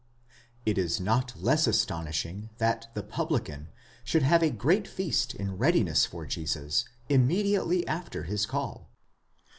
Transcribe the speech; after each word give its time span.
It 0.65 0.79
is 0.79 0.99
not 0.99 1.39
less 1.39 1.67
astonishing 1.67 2.49
that 2.57 2.89
the 2.95 3.03
publican 3.03 3.67
should 4.03 4.23
have 4.23 4.41
a 4.41 4.49
great 4.49 4.87
feast 4.87 5.35
in 5.35 5.59
readiness 5.59 6.07
for 6.07 6.25
Jesus 6.25 6.85
immediately 7.07 7.85
after 7.87 8.23
his 8.23 8.47
call. 8.47 8.89